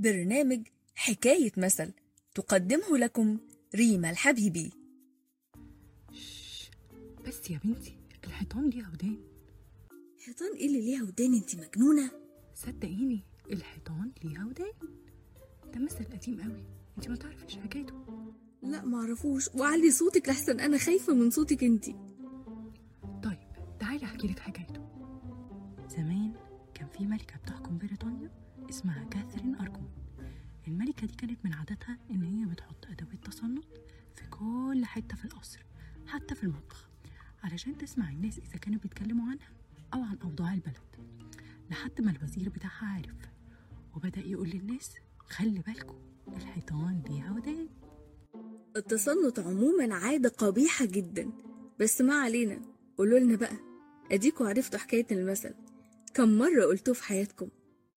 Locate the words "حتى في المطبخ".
36.06-36.88